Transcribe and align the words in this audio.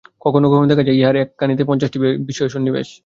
কখনও 0.21 0.47
কখনও 0.51 0.69
দেখা 0.71 0.83
যায়, 0.83 0.97
ইহার 0.97 1.15
একখানিতেই 1.17 1.69
পঞ্চাশটি 1.69 1.97
বিষয়ের 2.29 2.53
সন্নিবেশ। 2.55 2.87